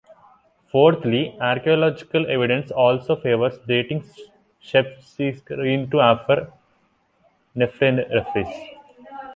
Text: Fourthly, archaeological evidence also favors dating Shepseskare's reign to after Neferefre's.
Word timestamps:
Fourthly, 0.71 1.37
archaeological 1.39 2.25
evidence 2.25 2.71
also 2.71 3.15
favors 3.15 3.59
dating 3.67 4.03
Shepseskare's 4.59 5.43
reign 5.51 5.91
to 5.91 6.01
after 6.01 6.51
Neferefre's. 7.55 8.71